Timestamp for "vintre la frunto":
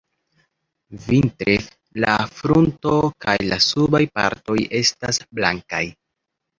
1.03-2.97